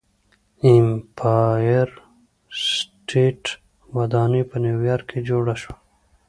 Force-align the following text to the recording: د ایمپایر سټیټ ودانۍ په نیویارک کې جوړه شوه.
د 0.59 0.61
ایمپایر 0.69 1.89
سټیټ 2.65 3.41
ودانۍ 3.95 4.41
په 4.49 4.55
نیویارک 4.65 5.05
کې 5.11 5.19
جوړه 5.29 5.55
شوه. 5.61 5.75